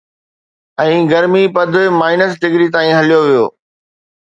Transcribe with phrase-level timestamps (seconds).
[0.83, 3.45] ۽ گرمي پد minus degree تائين هليو ويو